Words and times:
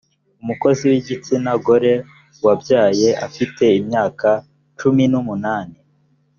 umukozi 0.41 0.81
w’igitsina 0.91 1.51
gore 1.65 1.93
wabyaye 2.45 3.09
afite 3.27 3.63
imyaka 3.79 4.29
cumi 4.79 5.03
n’umunani 5.11 5.77